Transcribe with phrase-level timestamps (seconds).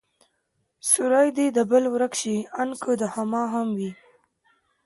[0.89, 3.91] سيورى دي د بل ورک شي، آن که د هما هم وي